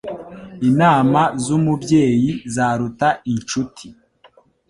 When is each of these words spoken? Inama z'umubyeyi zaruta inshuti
Inama 0.69 1.21
z'umubyeyi 1.43 2.29
zaruta 2.55 3.07
inshuti 3.33 3.85